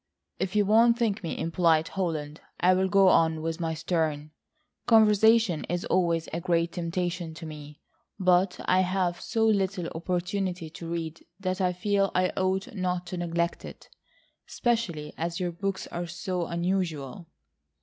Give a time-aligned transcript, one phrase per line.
[0.39, 4.31] "If you won't think me impolite, Holland, I'll go on with my Sterne.
[4.87, 7.81] Conversation is always a great temptation to me,
[8.19, 13.17] but I have so little opportunity to read that I feel I ought not to
[13.17, 17.27] neglect it,—especially as your books are so unusual."